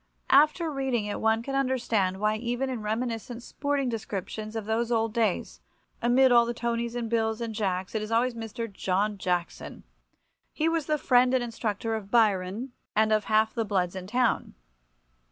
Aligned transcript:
After 0.31 0.71
reading 0.71 1.05
it 1.05 1.21
one 1.21 1.43
can 1.43 1.53
understand 1.53 2.19
why 2.19 2.35
even 2.37 2.71
in 2.71 2.81
reminiscent 2.81 3.43
sporting 3.43 3.87
descriptions 3.87 4.55
of 4.55 4.65
those 4.65 4.91
old 4.91 5.13
days, 5.13 5.61
amid 6.01 6.31
all 6.31 6.47
the 6.47 6.55
Tonis 6.55 6.95
and 6.95 7.07
Bills 7.07 7.39
and 7.39 7.53
Jacks, 7.53 7.93
it 7.93 8.01
is 8.01 8.11
always 8.11 8.33
Mr. 8.33 8.67
John 8.73 9.19
Jackson. 9.19 9.83
He 10.53 10.67
was 10.67 10.87
the 10.87 10.97
friend 10.97 11.35
and 11.35 11.43
instructor 11.43 11.93
of 11.93 12.09
Byron 12.09 12.71
and 12.95 13.11
of 13.13 13.25
half 13.25 13.53
the 13.53 13.63
bloods 13.63 13.95
in 13.95 14.07
town. 14.07 14.55